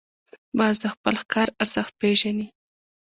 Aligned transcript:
باز 0.57 0.75
د 0.83 0.85
خپل 0.93 1.15
ښکار 1.23 1.47
ارزښت 1.61 1.93
پېژني 2.01 2.47